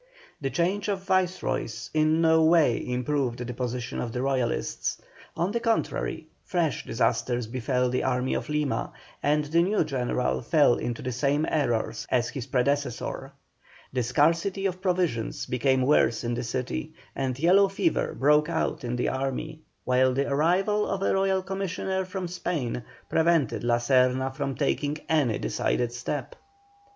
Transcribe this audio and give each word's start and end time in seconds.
The 0.41 0.49
change 0.49 0.87
of 0.87 1.03
Viceroys 1.03 1.91
in 1.93 2.21
no 2.21 2.43
way 2.43 2.77
improved 2.89 3.37
the 3.45 3.53
position 3.53 4.01
of 4.01 4.11
the 4.11 4.23
Royalists; 4.23 4.99
on 5.37 5.51
the 5.51 5.59
contrary, 5.59 6.25
fresh 6.43 6.83
disasters 6.85 7.45
befell 7.45 7.87
the 7.87 8.01
army 8.03 8.33
of 8.33 8.49
Lima, 8.49 8.93
and 9.21 9.45
the 9.45 9.61
new 9.61 9.83
general 9.83 10.41
fell 10.41 10.73
into 10.77 11.03
the 11.03 11.11
same 11.11 11.45
errors 11.47 12.07
as 12.09 12.29
his 12.29 12.47
predecessor. 12.47 13.31
The 13.93 14.01
scarcity 14.01 14.65
of 14.65 14.81
provisions 14.81 15.45
became 15.45 15.83
worse 15.83 16.23
in 16.23 16.33
the 16.33 16.43
city, 16.43 16.95
and 17.15 17.37
yellow 17.37 17.67
fever 17.67 18.15
broke 18.15 18.49
out 18.49 18.83
in 18.83 18.95
the 18.95 19.09
army, 19.09 19.59
while 19.85 20.15
the 20.15 20.27
arrival 20.27 20.87
of 20.87 21.03
a 21.03 21.13
royal 21.13 21.43
commissioner 21.43 22.05
from 22.05 22.27
Spain 22.27 22.81
prevented 23.07 23.63
La 23.63 23.77
Serna 23.77 24.33
from 24.33 24.55
taking 24.55 24.97
any 25.07 25.37
decided 25.37 25.93
step. 25.93 26.35